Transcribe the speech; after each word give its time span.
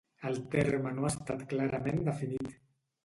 El 0.29 0.39
terme 0.53 0.93
no 0.95 1.05
ha 1.05 1.11
estat 1.15 1.45
clarament 1.53 2.03
definit. 2.09 2.59